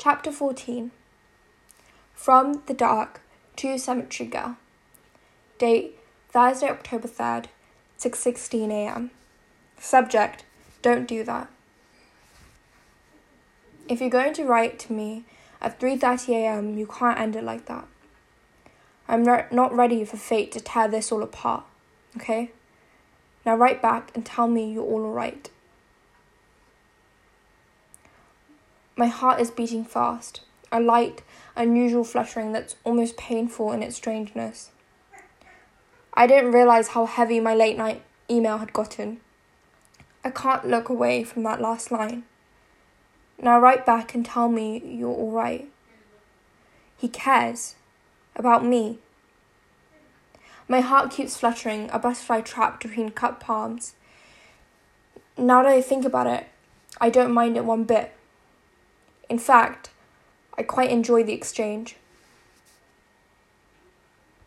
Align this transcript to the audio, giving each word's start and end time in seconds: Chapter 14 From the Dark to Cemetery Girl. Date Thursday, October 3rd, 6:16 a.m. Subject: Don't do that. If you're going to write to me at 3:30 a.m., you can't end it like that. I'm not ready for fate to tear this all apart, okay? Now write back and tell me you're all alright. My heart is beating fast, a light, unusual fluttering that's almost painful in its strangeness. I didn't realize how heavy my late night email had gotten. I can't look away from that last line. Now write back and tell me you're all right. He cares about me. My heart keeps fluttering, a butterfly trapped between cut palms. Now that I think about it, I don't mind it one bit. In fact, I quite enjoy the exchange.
Chapter 0.00 0.30
14 0.30 0.92
From 2.14 2.62
the 2.66 2.72
Dark 2.72 3.20
to 3.56 3.76
Cemetery 3.76 4.28
Girl. 4.28 4.56
Date 5.58 5.98
Thursday, 6.28 6.70
October 6.70 7.08
3rd, 7.08 7.46
6:16 7.98 8.70
a.m. 8.70 9.10
Subject: 9.76 10.44
Don't 10.82 11.08
do 11.08 11.24
that. 11.24 11.48
If 13.88 14.00
you're 14.00 14.08
going 14.08 14.34
to 14.34 14.44
write 14.44 14.78
to 14.78 14.92
me 14.92 15.24
at 15.60 15.80
3:30 15.80 16.28
a.m., 16.28 16.78
you 16.78 16.86
can't 16.86 17.18
end 17.18 17.34
it 17.34 17.42
like 17.42 17.66
that. 17.66 17.88
I'm 19.08 19.24
not 19.24 19.74
ready 19.74 20.04
for 20.04 20.16
fate 20.16 20.52
to 20.52 20.60
tear 20.60 20.86
this 20.86 21.10
all 21.10 21.24
apart, 21.24 21.64
okay? 22.16 22.52
Now 23.44 23.56
write 23.56 23.82
back 23.82 24.12
and 24.14 24.24
tell 24.24 24.46
me 24.46 24.72
you're 24.74 24.84
all 24.84 25.04
alright. 25.04 25.50
My 28.98 29.06
heart 29.06 29.40
is 29.40 29.52
beating 29.52 29.84
fast, 29.84 30.40
a 30.72 30.80
light, 30.80 31.22
unusual 31.54 32.02
fluttering 32.02 32.50
that's 32.50 32.74
almost 32.82 33.16
painful 33.16 33.70
in 33.70 33.80
its 33.80 33.94
strangeness. 33.94 34.72
I 36.14 36.26
didn't 36.26 36.50
realize 36.50 36.88
how 36.88 37.06
heavy 37.06 37.38
my 37.38 37.54
late 37.54 37.78
night 37.78 38.02
email 38.28 38.58
had 38.58 38.72
gotten. 38.72 39.20
I 40.24 40.30
can't 40.30 40.66
look 40.66 40.88
away 40.88 41.22
from 41.22 41.44
that 41.44 41.60
last 41.60 41.92
line. 41.92 42.24
Now 43.40 43.60
write 43.60 43.86
back 43.86 44.16
and 44.16 44.26
tell 44.26 44.48
me 44.48 44.82
you're 44.84 45.14
all 45.14 45.30
right. 45.30 45.70
He 46.96 47.06
cares 47.06 47.76
about 48.34 48.64
me. 48.64 48.98
My 50.66 50.80
heart 50.80 51.12
keeps 51.12 51.36
fluttering, 51.36 51.88
a 51.92 52.00
butterfly 52.00 52.40
trapped 52.40 52.82
between 52.82 53.10
cut 53.10 53.38
palms. 53.38 53.94
Now 55.36 55.62
that 55.62 55.70
I 55.70 55.82
think 55.82 56.04
about 56.04 56.26
it, 56.26 56.48
I 57.00 57.10
don't 57.10 57.32
mind 57.32 57.56
it 57.56 57.64
one 57.64 57.84
bit. 57.84 58.12
In 59.28 59.38
fact, 59.38 59.90
I 60.56 60.62
quite 60.62 60.90
enjoy 60.90 61.22
the 61.22 61.34
exchange. 61.34 61.96